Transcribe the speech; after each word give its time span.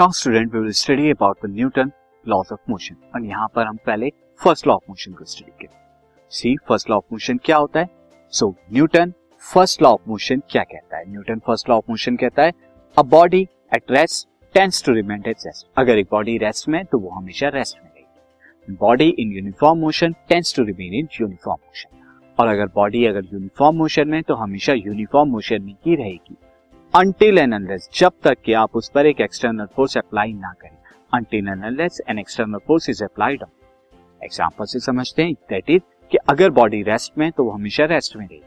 Now 0.00 0.10
student 0.14 0.52
we 0.54 0.60
will 0.60 0.72
study 0.78 1.10
about 1.10 1.36
the 1.44 1.48
Newton 1.50 1.90
laws 2.24 2.48
of 2.52 2.70
motion 2.70 2.96
और 3.14 3.24
यहाँ 3.26 3.46
पर 3.54 3.66
हम 3.66 3.76
पहले 3.86 4.10
फ़र्स्ट 4.40 4.66
लॉ 4.66 4.74
ऑफ़ 4.74 4.82
मोशन 4.88 5.12
को 5.12 5.24
स्टडी 5.24 5.50
करें 5.62 6.28
see 6.32 6.54
first 6.68 6.90
law 6.90 6.96
of 6.96 7.04
motion 7.12 7.38
क्या 7.44 7.56
होता 7.56 7.80
है? 7.80 7.88
So 8.32 8.54
Newton 8.72 9.12
first 9.44 9.82
law 9.82 9.90
of 9.92 10.08
motion 10.08 10.42
क्या 10.50 10.62
कहता 10.64 10.96
है? 10.96 11.04
Newton 11.10 11.38
first 11.46 11.70
law 11.70 11.76
of 11.76 11.84
motion 11.90 12.16
कहता 12.16 12.42
है 12.42 12.52
a 12.96 13.02
body 13.10 13.42
at 13.74 13.90
rest 13.90 14.28
tends 14.54 14.84
to 14.86 14.92
remain 14.94 15.22
at 15.28 15.46
rest 15.46 15.66
अगर 15.78 15.98
एक 15.98 16.08
बॉडी 16.12 16.38
रेस्ट 16.44 16.68
में 16.68 16.84
तो 16.84 16.98
वो 16.98 17.10
हमेशा 17.10 17.48
रेस्ट 17.54 17.78
में 17.82 17.90
रहेगी। 17.90 18.76
Body 18.80 19.08
in 19.18 19.32
uniform 19.36 19.78
motion 19.80 20.14
tends 20.28 20.56
to 20.56 20.64
remain 20.64 20.94
in 20.94 21.08
uniform 21.20 21.60
motion 21.66 22.04
और 22.38 22.48
अगर 22.48 22.66
बॉडी 22.74 23.04
अगर 23.06 23.24
यूनिफॉर्म 23.32 23.76
मोशन 23.78 24.08
में 24.08 24.22
तो 24.22 24.34
हमेशा 24.36 24.72
यूनिफॉर्म 24.74 25.30
मोशन 25.30 25.62
में 25.62 25.74
ही 25.86 25.96
रहेगी। 25.96 26.36
अनटिल 26.94 27.38
एंड 27.38 27.54
अनलेस 27.54 27.88
जब 27.94 28.12
तक 28.24 28.36
कि 28.44 28.52
आप 28.52 28.76
उस 28.76 28.88
पर 28.94 29.06
एक 29.06 29.20
एक्सटर्नल 29.20 29.66
फोर्स 29.76 29.96
अप्लाई 29.98 30.32
ना 30.34 30.52
करें। 30.52 30.76
Until 31.14 31.48
and 31.48 31.64
unless 31.64 32.00
an 32.10 32.18
external 32.18 32.58
force 32.58 32.88
is 32.90 33.02
applied 33.04 33.42
on 33.42 33.50
example 34.20 34.64
से 34.64 34.80
समझते 34.80 35.22
हैं। 35.22 35.34
दैट 35.50 35.70
इज़ 35.70 35.82
कि 36.12 36.18
अगर 36.28 36.50
बॉडी 36.50 36.82
रेस्ट 36.82 37.18
में 37.18 37.30
तो 37.32 37.44
वो 37.44 37.50
हमेशा 37.50 37.84
रेस्ट 37.84 38.16
में 38.16 38.26
रहेगी 38.26 38.42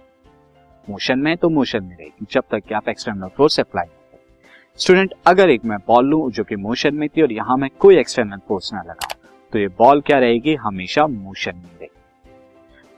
मोशन 0.88 1.20
में 1.20 1.36
तो 1.38 1.50
मोशन 1.50 1.84
में 1.84 1.96
रहेगी, 1.98 2.26
जब 2.32 2.44
तक 2.52 2.64
कि 2.68 2.74
आप 2.74 2.90
एक्सटर्नल 2.90 3.28
फोर्स 3.38 3.60
अप्लाई 3.60 3.86
ना 3.86 4.08
करें। 4.12 4.80
स्टूडेंट 4.80 5.14
अगर 5.28 5.50
एक 5.50 5.66
मैं 5.66 5.78
बॉल 5.88 6.06
लूँ 6.06 6.32
जो 6.32 6.44
कि 6.44 6.56
मोशन 6.58 6.96
में 6.96 7.08
थी 7.10 7.22
और 7.22 7.32
यहाँ 7.32 7.58
मैं 7.58 7.70
कोई 7.80 7.98
एक्सटर्नल 8.00 8.40
फोर्स 8.48 8.74
ना 8.74 8.82
लगाऊँ 8.82 9.20
तो 9.54 9.60
ये 9.60 9.68
बॉल 9.80 10.02
क्या 10.02 10.18
रहेगी? 10.20 10.56
हमेशा 10.58 11.06
मोशन 11.08 11.56
में 11.56 11.70
रहेगी। 11.70 11.88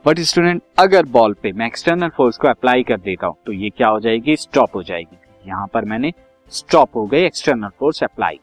बट 0.06 0.20
स्टूडेंट 0.22 0.62
अगर 0.80 1.06
बॉल 1.12 1.34
पे 1.34 1.52
मैं 1.52 1.68
एक्सटर्नल 1.68 2.10
फोर्स 2.10 2.38
को 2.38 2.48
अप्लाई 2.48 2.84
कर 2.84 2.98
देता 3.00 3.28
हूँ 3.28 3.36
तो 3.46 3.52
ये 3.54 3.70
क्या 3.70 3.88
हो 3.88 4.00
जाएगी? 4.00 4.36
स्टॉप 4.38 4.76
हो 4.76 4.84
जाएगी। 4.84 5.18
यहाँ 5.48 5.68
पर 5.74 5.86
मैंने 5.86 6.12
स्टॉप 6.52 6.96
हो 6.96 7.06
गई 7.06 7.24
external 7.26 7.70
force 7.80 8.04
apply 8.04 8.40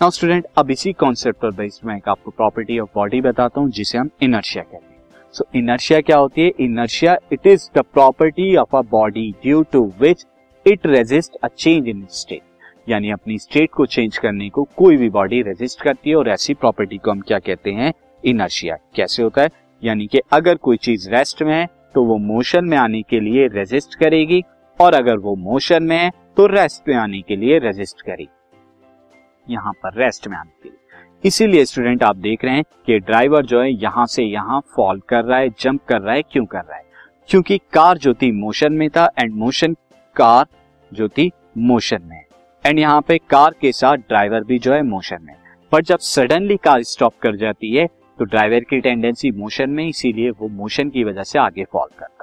now 0.00 0.10
student 0.10 0.46
अब 0.58 0.70
इसी 0.70 0.92
कॉन्सेप्ट 0.92 1.40
पर 1.40 1.50
बेस्ड 1.50 1.86
मैं 1.86 2.00
आपको 2.08 2.30
प्रॉपर्टी 2.30 2.78
ऑफ़ 2.78 2.88
बॉडी 2.94 3.20
बताता 3.20 3.60
हूँ, 3.60 3.70
जिसे 3.70 3.98
हम 3.98 4.10
इनर्शिया 4.22 4.62
कहते 4.62 4.76
हैं. 4.76 4.96
सो 5.34 5.44
इनर्शिया 5.54 6.00
क्या 6.00 6.16
होती 6.16 6.42
है? 6.42 6.52
Inertia 6.60 7.16
it 7.32 7.46
is 7.46 7.68
the 7.74 7.82
property 7.84 8.54
of 8.56 8.76
a 8.76 8.80
body 8.90 9.30
due 9.42 9.62
to 9.72 9.84
which 10.00 10.24
it 10.66 10.86
resist 10.86 11.36
a 11.44 11.48
change 11.48 11.88
in 11.88 12.06
state 12.10 12.42
यानी 12.88 13.10
अपनी 13.10 13.38
स्टेट 13.38 13.70
को 13.70 13.86
चेंज 13.86 14.16
करने 14.18 14.48
को 14.50 14.62
कोई 14.76 14.96
भी 14.96 15.08
बॉडी 15.10 15.40
रेजिस्ट 15.42 15.82
करती 15.82 16.10
है 16.10 16.16
और 16.16 16.28
ऐसी 16.28 16.54
प्रॉपर्टी 16.54 16.98
को 16.98 17.10
हम 17.10 17.20
क्या 17.20 17.38
कहते 17.38 17.70
हैं? 17.70 17.92
इनर्शिया 18.24 18.76
कैसे 18.96 19.22
होता 19.22 19.42
है? 19.42 19.50
यानी 19.82 20.06
कि 20.06 20.20
अगर 20.32 20.54
कोई 20.56 20.76
चीज़ 20.76 21.08
रेस्ट 21.10 21.42
में 21.42 21.54
है 21.54 21.66
तो 21.94 22.04
वो 22.04 22.16
मोशन 22.18 22.64
में 22.64 22.76
आने 22.78 23.02
के 23.02 23.20
लिए 23.20 23.46
रेजिस्ट 23.48 23.94
करेगी 23.94 24.42
और 24.80 24.94
अगर 24.94 25.16
वो 25.18 25.34
मोशन 25.36 25.82
में 25.82 25.96
है 25.96 26.10
तो 26.36 26.46
रेस्ट 26.46 26.88
में 26.88 26.94
आने 26.96 27.20
के 27.22 27.36
लिए 27.36 27.58
रेजिस्ट 27.58 28.02
करेगी 28.02 29.52
यहाँ 29.52 29.72
पर 29.74 29.94
रेस्ट 29.96 30.28
में 30.28 30.36
आने 30.36 30.50
के 30.62 30.68
लिए। 30.68 30.76
इसीलिए 31.24 31.64
स्टूडेंट 31.64 32.02
आप 32.02 32.16
देख 32.16 32.44
रहे 32.44 32.54
हैं 32.54 32.64
कि 32.86 32.98
ड्राइवर 32.98 33.46
जो 33.46 33.60
है, 33.60 33.70
यहाँ 33.72 34.06
से 34.06 34.22
यहाँ 34.22 34.60
फॉल 34.76 35.00
कर 35.08 35.24
रहा 35.24 35.38
है 35.38 35.48
जंप 35.50 35.84
कर 35.88 36.00
रहा 36.00 36.14
है, 36.14 36.22
क्यों 36.22 36.44
कर 36.46 36.58
रहा 36.58 36.76
है? 36.76 36.84
क्योंकि 37.28 37.58
कार 37.72 37.98
जो 37.98 38.14
थी 38.14 38.30
मोशन 38.32 38.72
में 38.72 38.88
था 38.90 39.08
एंड 39.18 39.34
मोशन 39.34 39.74
कार 40.16 40.46
जो 40.92 41.08
थी 41.08 41.30
मोशन 41.58 42.02
में 42.02 42.22
एंड 42.64 42.78
यहाँ 42.78 43.00
पे 43.00 43.18
कार 43.30 43.54
के 43.60 43.72
साथ 43.72 43.96
ड्राइवर 43.98 44.44
भी 44.44 44.58
जो 44.58 44.72
है 44.74 44.82
मोशन 44.84 45.22
में 45.22 45.34
पर 45.72 45.82
जब 45.82 45.98
सडनली 45.98 46.56
कार 46.56 46.82
स्टॉप 46.84 47.14
कर 47.22 47.36
जाती 47.36 47.74
है 47.74 47.86
तो 47.86 48.24
ड्राइवर 48.24 48.60
की 48.60 48.80
टेंडेंसी 48.80 49.30
मोशन 49.32 49.70
में, 49.70 49.86
इसीलिए 49.86 50.30
वो 50.30 50.48
मोशन 50.50 50.88
की 50.90 51.04
वजह 51.04 51.22
से 51.22 51.38
आगे 51.38 51.64
फॉल 51.64 51.88
करता 51.98 52.12
है। 52.14 52.17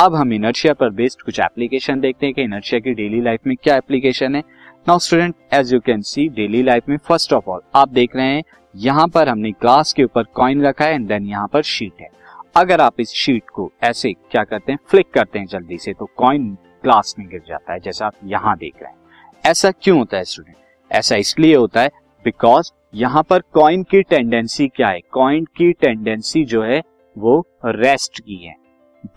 अब 0.00 0.14
हम 0.14 0.32
इनर्शिया 0.32 0.72
पर 0.74 0.90
बेस्ड 0.90 1.22
कुछ 1.22 1.38
एप्लीकेशन 1.40 2.00
देखते 2.00 2.26
हैं 2.26 2.34
कि 2.34 2.42
इनर्शिया 2.42 2.78
की 2.80 2.92
डेली 2.94 3.20
लाइफ 3.20 3.40
में 3.46 3.54
क्या 3.56 3.74
एप्लीकेशन 3.76 4.34
है। 4.34 4.40
Now 4.88 4.98
student 4.98 5.34
as 5.54 5.72
you 5.72 5.80
can 5.80 6.02
see 6.02 6.26
daily 6.28 6.62
life 6.62 6.88
में 6.88 6.96
फ़र्स्ट 6.98 7.32
ऑफ़ 7.32 7.48
ऑल 7.50 7.60
आप 7.74 7.88
देख 7.88 8.16
रहे 8.16 8.26
हैं, 8.26 8.42
यहाँ 8.74 9.06
पर 9.08 9.28
हमने 9.28 9.50
ग्लास 9.52 9.92
के 9.92 10.04
ऊपर 10.04 10.22
कॉइन 10.34 10.62
रखा 10.62 10.84
है 10.84 10.94
एंड 10.94 11.06
देन 11.08 11.26
यहाँ 11.26 11.48
पर 11.48 11.62
शीट 11.62 12.00
है। 12.00 12.08
अगर 12.56 12.80
आप 12.80 13.00
इस 13.00 13.12
शीट 13.14 13.50
को 13.54 13.70
ऐसे 13.82 14.12
क्या 14.12 14.44
करते 14.44 14.72
हैं 14.72 14.78
फ्लिक 14.88 15.10
करते 15.14 15.38
हैं 15.38 15.46
जल्दी 15.46 15.78
से 15.78 15.92
तो 15.92 16.08
कॉइन 16.16 16.48
ग्लास 16.84 17.14
में 17.18 17.28
गिर 17.28 17.42
जाता 17.48 17.72
है, 17.72 17.80
जैसा 17.80 18.06
आप 18.06 18.14
यहाँ 18.24 18.56
देख 18.58 18.82
रहे 18.82 18.90
हैं। 18.90 19.40
ऐसा 19.44 19.70
क्यों 19.72 19.98
होता 19.98 20.16
है 20.16 20.24
स्टूडेंट 20.24 20.56
ऐसा 20.90 21.16
इसलिए 21.16 21.54
होता 21.56 21.80
है 21.80 21.90
बिकॉज़ 22.24 22.72
यहाँ 22.94 23.22
पर 23.22 23.42
कॉइन 23.52 23.82
की 23.82 24.02
टेंडेंसी 24.04 24.68
क्या 24.68 24.88
है? 24.88 25.00
कॉइन 25.12 25.44
की 25.56 25.72
टेंडेंसी 25.72 26.44
जो 26.44 26.62
है, 26.62 26.82
वो 27.16 27.46
रेस्ट 27.66 28.20
की 28.20 28.44
है। 28.46 28.56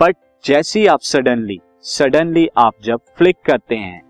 बट 0.01 0.15
जैसे 0.45 0.79
ही 0.79 0.85
आप 0.85 0.99
सडनली 0.99 1.59
सडनली 1.81 2.47
आप 2.57 2.73
जब 2.83 2.99
फ्लिक 3.17 3.35
करते 3.45 3.75
हैं 3.75 4.01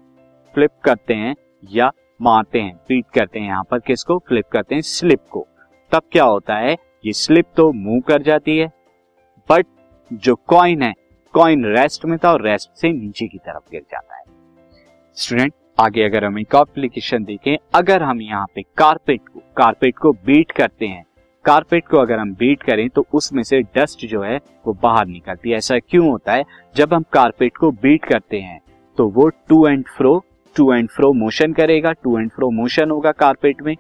फ्लिप 0.55 0.71
करते 0.83 1.13
हैं 1.13 1.35
या 1.71 1.91
मारते 2.21 2.61
हैं 2.61 2.75
बीट 2.75 3.05
करते 3.15 3.39
हैं, 3.39 3.47
यहाँ 3.47 3.63
पर 3.71 3.79
किसको? 3.79 4.17
फ्लिप 4.17 4.45
करते 4.45 4.75
हैं 4.75 4.81
स्लिप 4.81 5.19
को। 5.31 5.47
तब 5.91 6.01
क्या 6.11 6.23
होता 6.23 6.55
है? 6.55 6.73
ये 7.05 7.13
स्लिप 7.13 7.45
तो 7.55 7.71
मूव 7.73 8.01
कर 8.01 8.21
जाती 8.21 8.57
है। 8.57 8.67
बट 9.49 9.65
जो 10.13 10.35
कॉइन 10.35 10.81
है 10.81 10.93
कॉइन 11.33 11.65
रेस्ट 11.65 12.05
में 12.05 12.17
था 12.19 12.31
और 12.31 12.41
रेस्ट 12.41 12.71
से 12.71 12.91
नीचे 12.91 13.27
की 13.27 13.37
तरफ़ 13.37 13.71
गिर 13.71 13.81
जाता 13.81 14.17
है। 14.17 14.23
स्टूडेंट 15.17 15.53
आगे 15.79 16.03
अगर 16.03 16.25
हम 16.25 16.39
एक 16.39 16.55
एप्लीकेशन 16.55 17.23
देखें, 17.23 17.57
अगर 17.75 18.03
हम 18.03 18.21
यहाँ 18.21 18.45
पे 18.55 18.61
कारपेट 18.61 19.29
को 19.29 19.39
कारपेट 19.57 19.97
को 19.97 20.11
बीट 20.11 20.51
करते 20.51 20.87
हैं 20.87 21.05
कारपेट 21.45 21.87
को 21.87 21.97
अगर 21.97 22.19
हम 22.19 22.33
बीट 22.33 22.63
करें 22.63 22.89
तो 22.89 23.05
उसमें 23.13 23.41
से 23.43 23.61
डस्ट 23.77 24.05
जो 24.05 24.21
है, 24.21 24.39
वो 24.67 24.73
बाहर 24.83 25.07
निकलती 25.07 25.49
है। 25.49 25.57
ऐसा 25.57 25.77
क्यों 25.79 26.09
होता 26.09 26.33
है? 26.33 26.43
जब 26.75 26.93
हम 26.93 27.03
कारपेट 27.13 27.57
को 27.57 27.71
बीट 27.71 28.05
करते 28.05 28.39
हैं 28.39 28.59
तो 28.97 29.07
वो 29.07 29.27
to 29.29 29.67
and 29.67 29.85
fro, 29.87 30.23
to 30.55 30.73
and 30.73 30.89
fro 30.89 31.11
motion 31.13 31.53
करेगा, 31.53 31.91
टू 31.93 32.17
एंड 32.19 32.29
फ्रो 32.31 32.49
मोशन 32.51 32.91
होगा 32.91 33.11
कारपेट 33.11 33.61
में। 33.61 33.75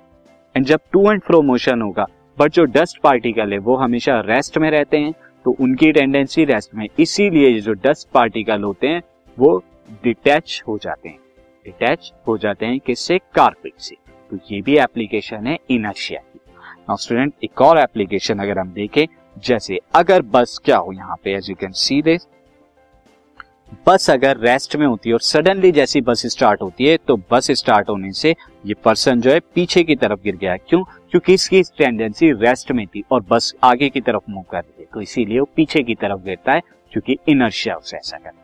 एंड 0.55 0.65
जब 0.65 0.79
टू 0.91 1.11
एंड 1.11 1.21
फ्रो 1.21 1.41
मोशन 1.41 1.81
होगा, 1.81 2.07
बट 2.37 2.51
जो 2.51 2.63
डस्ट 2.65 2.99
पार्टिकल 3.01 3.53
है, 3.53 3.57
वो 3.57 3.75
हमेशा 3.75 4.19
रेस्ट 4.19 4.57
में 4.57 4.69
रहते 4.71 4.97
हैं 4.97 5.13
तो 5.45 5.51
उनकी 5.51 5.91
टेंडेंसी 5.91 6.45
रेस्ट 6.45 6.75
में। 6.75 6.87
इसीलिए 6.99 7.59
जो 7.59 7.73
डस्ट 7.73 8.09
पार्टिकल 8.09 8.63
होते 8.63 8.87
हैं, 8.87 9.01
वो 9.37 9.57
डिटैच 10.03 10.61
हो 10.67 10.77
जाते 10.77 11.09
हैं। 11.09 11.17
डिटैच 11.65 12.11
हो 12.27 12.37
जाते 12.37 12.65
हैं 12.65 12.79
किससे? 12.79 13.17
कारपेट 13.35 13.73
से। 13.77 13.95
तो 14.31 14.37
ये 14.51 14.61
भी 14.61 14.77
एप्लीकेशन 14.77 15.47
है 15.47 15.57
इनर्शिया। 15.69 16.21
नाउ 16.89 16.97
स्टूडेंट 16.97 17.33
एक 17.43 17.61
और 17.61 17.77
एप्लीकेशन 17.79 18.39
अगर 18.39 18.57
हम 18.59 18.71
देखें, 18.73 19.05
जैसे 19.37 19.79
अगर 19.95 20.21
बस, 20.21 20.59
क्या 20.65 20.77
हो 20.77 20.91
यहाँ 20.93 21.15
पे 21.23 21.35
as 21.35 21.49
you 21.49 21.55
can 21.55 21.71
see 21.71 22.01
this 22.01 22.27
bus 23.87 24.09
अगर 24.09 24.37
रेस्ट 24.37 24.75
में 24.75 24.85
होती 24.87 25.09
है 25.09 25.13
और 25.13 25.21
सडनली 25.21 25.71
जैसी 25.71 26.01
बस 26.01 26.25
स्टार्ट 26.31 26.61
होती 26.61 26.85
है 26.85 26.97
तो 27.07 27.17
बस 27.31 27.49
स्टार्ट 27.51 27.89
होने 27.89 28.11
से 28.13 28.35
ये 28.65 28.73
पर्सन 28.83 29.21
जो 29.21 29.31
है 29.31 29.39
पीछे 29.55 29.83
की 29.83 29.95
तरफ़ 29.95 30.19
गिर 30.23 30.35
गया 30.35 30.57
क्यों? 30.57 30.83
क्योंकि 30.83 31.33
इसकी 31.33 31.61
टेंडेंसी 31.77 32.31
रेस्ट 32.33 32.71
में 32.71 32.85
थी 32.87 33.03
और 33.11 33.25
बस 33.29 33.53
आगे 33.63 33.89
की 33.89 34.01
तरफ़ 34.01 34.29
मूव 34.29 34.43
कर 34.51 34.59
रही 34.59 34.81
है। 34.81 34.87
तो 34.93 35.01
इसीलिए 35.01 35.39
वो 35.39 35.47
पीछे 35.55 35.83
की 35.83 35.95
तरफ़ 35.95 36.23
गिरता 36.25 36.53
है, 36.53 36.61
क्योंकि 36.91 37.17
इनर्शिया 37.27 37.75
उसे 37.75 37.97
ऐसा 37.97 38.17
करती 38.17 38.37
है 38.37 38.41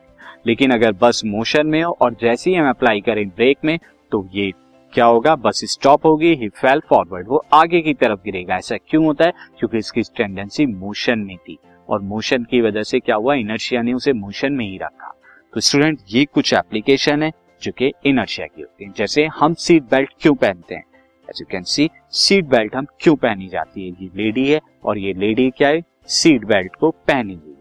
लेकिन 0.48 0.72
अगर 0.72 0.92
बस 1.02 1.22
मोशन 1.26 1.68
में 1.68 1.82
हो 1.84 1.98
और 2.02 2.16
जैसे 2.22 2.50
ही 2.50 2.56
हम 2.56 2.70
अप्लाई 2.70 3.02
करें 3.02 3.28
ब्रेक 3.28 3.58
में 3.66 3.78
तो 4.12 4.28
ये 4.34 4.52
क्या 4.94 5.06
होगा? 5.06 5.36
बस 5.36 5.62
स्टॉप 5.66 6.06
होगी 6.06 6.34
ही 6.36 6.50
फेल 6.50 6.80
फॉरवर्ड 6.80 7.28
वो 7.28 7.46
आगे 7.54 7.82
की 7.82 7.94
तरफ़ 7.94 8.20
गिरेगा। 8.20 8.56
ऐसा 8.56 8.78
क्यों 8.78 9.06
होता 9.06 9.26
है? 9.26 9.34
क्योंकि 9.60 9.78
इसकी 9.78 10.02
टेंडेंसी 10.02 10.66
मोशन 10.66 11.20
में 11.20 11.38
थी। 11.38 11.58
और 11.90 12.02
मोशन 12.02 12.44
की 12.44 12.62
वजह 12.62 12.84
से 12.84 13.00
क्या 13.00 13.16
हुआ? 13.16 13.36
इनर्शिया 13.36 13.82
ने 13.82 13.94
उसे 13.94 14.14
मोशन 14.14 14.54
में 14.54 14.66
ही 14.66 14.78
रखा। 14.78 15.16
तो 15.54 15.60
स्टूडेंट 15.60 16.00
ये 16.10 16.26
कुछ 16.26 16.54
एप्लीकेशन 16.54 17.24
है 17.24 17.32
जो 17.64 17.72
कि 17.72 17.94
इनर्शिया 18.06 18.48
की 18.48 18.62
होती 18.62 18.86
है। 18.86 18.92
जैसे 18.98 19.26
हम 19.26 19.54
सीट 19.54 19.84
बेल्ट 19.84 20.10
क्यों 20.22 20.36
पहनते 20.36 20.76
हैं? 20.76 20.84
As 21.30 21.42
you 21.42 21.48
can 21.52 21.64
see 21.64 21.90
seat 22.12 22.46
belt 22.46 22.76
हम 22.76 22.86
क्यों 23.00 23.16
पहनी 23.16 23.48
जाती 23.48 23.90
है? 23.90 23.96
ये 24.02 24.10
लेडी 24.16 24.52
है 24.52 24.60
और 24.84 24.98
ये 24.98 25.14
लेडी 25.14 25.50
क्या 25.50 25.70
है? 25.70 25.82
सीट 26.06 26.46
बेल्ट 26.46 26.76
को 26.76 26.92
पहनेगी। 26.92 27.56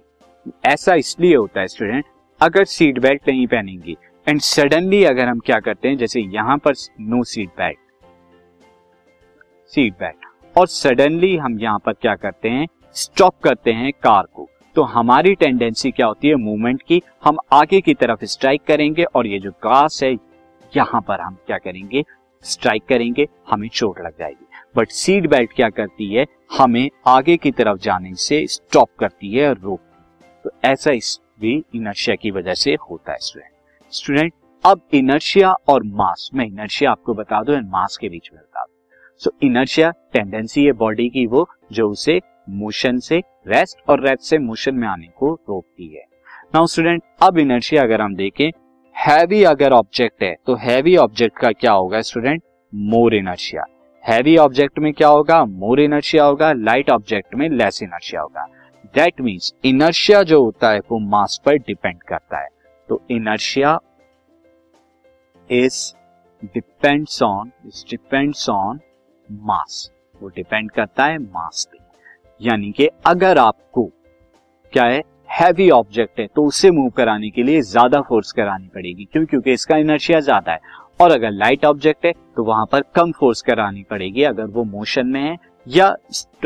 ऐसा 0.64 0.94
इसलिए 0.94 1.36
होता 1.36 1.60
है 1.60 1.68
स्टूडेंट 1.68 2.04
अगर 2.42 2.64
सीट 2.64 2.98
बेल्ट 2.98 3.28
नहीं 3.28 3.46
पहनेंगी 3.46 3.96
एंड 4.28 4.40
सडनली 4.40 5.02
अगर 5.04 5.28
हम 5.28 5.38
क्या 5.38 5.58
करते 5.60 5.88
हैं, 5.88 5.96
जैसे 5.96 6.20
यहाँ 6.22 6.56
पर 6.58 6.72
no 7.00 7.22
seat 7.24 7.48
belt 7.58 7.78
seat 9.72 9.92
belt 9.94 10.58
और 10.58 10.66
सडनली 10.66 11.36
हम 11.36 11.58
यहाँ 11.60 11.78
पर 11.78 11.92
क्या 11.92 12.14
करते 12.16 12.48
हैं 12.48 12.66
स्टॉप 12.96 13.34
करते 13.44 13.72
हैं 13.72 13.92
कार 13.94 14.26
को। 14.34 14.48
तो 14.76 14.82
हमारी 14.84 15.34
टेंडेंसी 15.34 15.90
क्या 15.90 16.06
होती 16.06 16.28
है 16.28 16.34
मूवमेंट 16.34 16.82
की, 16.82 17.02
हम 17.24 17.38
आगे 17.52 17.80
की 17.80 17.94
तरफ़ 17.94 18.24
स्ट्राइक 18.26 18.64
करेंगे 18.66 19.04
और 19.04 19.26
ये 19.26 19.38
जो 19.38 19.50
ग्रास 19.52 20.00
है, 20.02 20.12
यहाँ 20.72 21.00
पर 21.00 21.20
हम 21.20 21.38
क्या 21.46 21.58
करेंगे 21.58 22.04
स्ट्राइक 22.44 22.86
करेंगे, 22.88 23.28
हमें 23.50 23.68
चोट 23.70 24.00
लग 24.00 24.18
जाएगी। 24.18 24.46
बट 24.76 24.90
सीट 24.92 25.26
बेल्ट 25.26 25.52
क्या 25.52 25.68
करती 25.70 26.14
है, 26.14 26.26
हमें 26.52 26.88
आगे 27.08 27.36
की 27.36 27.50
तरफ़ 27.52 27.78
जाने 27.80 28.14
से 28.16 28.46
स्टॉप 28.48 28.88
करती 28.98 29.34
है 29.34 29.52
रोक 29.54 29.80
तो 30.44 30.50
ऐसा 30.64 30.90
इस 30.92 31.18
भी 31.40 31.62
इनर्शिया 31.74 32.16
की 32.16 32.30
वजह 32.30 32.54
से 32.56 32.76
होता 32.82 33.12
है 33.12 33.18
स्टूडेंट 33.20 33.56
स्टूडेंट 33.92 34.32
अब 34.64 34.80
इनर्शिया 34.94 35.50
और 35.68 35.82
मास 35.82 36.28
मैं 36.34 36.44
इनर्शिया 36.46 36.90
आपको 36.90 37.14
बता 37.14 37.42
दू 37.42 37.52
एंड 37.52 37.68
मास 37.68 37.96
के 37.96 38.08
बीच 38.08 38.28
में 38.32 38.40
बता 38.40 38.62
दू। 38.62 39.20
सो 39.20 39.30
इनर्शिया 39.42 39.90
टेंडेंसी 40.12 40.64
है 40.64 40.72
बॉडी 40.72 41.08
की 41.08 41.26
वो, 41.26 41.46
जो 41.72 41.88
उसे 41.90 42.20
मोशन 42.50 42.98
से 42.98 43.18
रेस्ट 43.48 43.78
और 43.88 44.04
रेस्ट 44.06 44.22
से 44.22 44.38
मोशन 44.38 44.74
में 44.74 44.86
आने 44.88 45.06
को 45.18 45.32
रोकती 45.48 45.88
है। 45.94 46.02
नाउ 46.54 46.66
स्टूडेंट 46.66 47.02
अब 47.22 47.38
इनर्शिया 47.38 47.82
अगर 47.82 48.00
हम 48.00 48.14
देखें 48.14 48.50
हैवी 48.96 49.42
अगर 49.44 49.72
ऑब्जेक्ट 49.72 50.22
है 50.22 50.34
तो 50.46 50.54
हैवी 50.56 50.96
ऑब्जेक्ट 50.96 51.38
का 51.38 51.52
क्या 51.52 51.72
होगा 51.72 52.00
student 52.00 52.42
more 52.72 53.14
inertia 53.14 53.64
heavy 54.04 54.36
object 54.36 54.78
में 54.78 54.92
क्या 54.92 55.08
होगा? 55.08 55.44
मोर 55.44 55.80
इनर्शिया 55.80 56.24
होगा। 56.24 56.52
लाइट 56.52 56.90
ऑब्जेक्ट 56.90 57.34
में 57.34 57.48
लेस 57.48 57.82
इनर्शिया 57.82 58.20
होगा। 58.20 58.46
दैट 58.94 59.20
मीन्स 59.20 59.52
इनर्शिया 59.64 60.22
जो 60.22 60.44
होता 60.44 60.70
है, 60.70 60.78
वो 60.78 60.98
मास 60.98 61.40
पर 61.46 61.56
डिपेंड 61.56 62.02
करता 62.02 62.40
है। 62.40 62.48
तो 62.88 63.00
inertia 63.10 63.78
is 65.50 65.76
depends 66.54 67.22
on 67.22 67.52
is 67.66 67.84
depends 67.90 68.48
on 68.48 68.80
mass 69.28 69.90
वो 70.20 70.28
डिपेंड 70.28 70.70
करता 70.70 71.04
है 71.04 71.18
मास 71.18 71.68
पे। 71.72 71.78
यानी 72.40 72.70
कि 72.72 72.88
अगर 73.06 73.38
आपको 73.38 73.84
क्या 74.72 74.84
है 74.84 75.02
हैवी 75.30 75.68
ऑब्जेक्ट 75.70 76.20
है 76.20 76.26
तो 76.26 76.44
उसे 76.46 76.70
मूव 76.70 76.90
कराने 76.90 77.30
के 77.30 77.42
लिए 77.42 77.60
ज़्यादा 77.62 78.00
फोर्स 78.00 78.32
करानी 78.32 78.68
पड़ेगी। 78.68 79.04
क्यों? 79.04 79.24
क्योंकि 79.26 79.52
इसका 79.52 79.76
इनर्शिया 79.76 80.20
ज़्यादा 80.20 80.52
है। 80.52 80.76
और 81.00 81.12
अगर 81.12 81.30
लाइट 81.30 81.64
ऑब्जेक्ट 81.64 82.06
है 82.06 82.12
तो 82.36 82.44
वहाँ 82.44 82.66
पर 82.66 82.82
कम 82.94 83.12
फोर्स 83.12 83.42
करानी 83.42 83.82
पड़ेगी 83.90 84.22
अगर 84.24 84.46
वो 84.46 84.64
मोशन 84.66 85.06
में 85.06 85.20
है, 85.20 85.36
या 85.66 85.86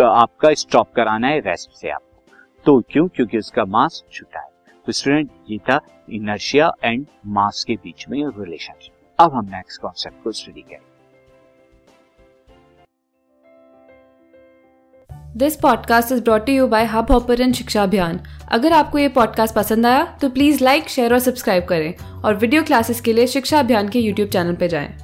आपका 0.03 0.53
स्टॉप 0.55 0.93
कराना 0.97 1.29
है 1.29 1.39
रेस्ट 1.41 1.71
से 1.71 1.91
आपको। 1.91 2.33
तो 2.67 2.81
क्यों? 2.91 3.07
क्योंकि 3.09 3.39
उसका 3.39 3.65
मास 3.67 4.03
छोटा 4.13 4.41
है। 4.41 4.51
तो 4.87 4.93
स्टूडेंट 4.93 5.31
ये 5.51 5.59
था 5.59 5.81
इनर्शिया 6.11 6.73
एंड 6.85 7.07
मास 7.27 7.65
के 7.65 7.75
बीच 7.75 8.09
में 8.09 8.19
रिलेशनशिप 8.27 8.93
अब 9.19 9.35
हम 9.35 9.45
नेक्स्ट 9.45 9.81
कॉन्सेप्ट 9.81 10.25
को 10.25 10.33
स्टडी 10.33 10.61
करें. 10.61 10.79
This 15.37 15.57
podcast 15.57 16.13
is 16.13 16.23
brought 16.23 16.49
you 16.49 16.67
by 16.67 16.85
hub 16.85 17.11
hopper 17.11 17.53
शिक्षा 17.53 17.83
अभियान 17.83 18.21
अगर 18.49 18.73
आपको 18.73 18.99
ये 18.99 19.09
पॉडकास्ट 19.09 19.55
पसंद 19.55 19.87
आया 19.87 20.19
तो 20.23 20.29
प्लीज़ 20.29 20.65
लाइक 20.65 20.89
शेयर 20.89 21.13
और 21.13 21.19
सब्सक्राइब 21.19 21.65
करें 21.65 21.95
और 22.23 22.35
वीडियो 22.35 22.63
क्लासेस 22.63 23.01
के 23.01 23.13
लिए 23.13 23.27
शिक्षा 23.27 23.59
अभियान 23.59 23.89
के 23.89 23.99
यूट्यूब 23.99 24.29
चैनल 24.29 24.55
पर 24.55 24.67
जाएँ। 24.67 25.02